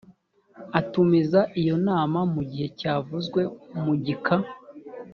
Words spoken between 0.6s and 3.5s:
atumiza iyo nama mu gihe cyavuzwe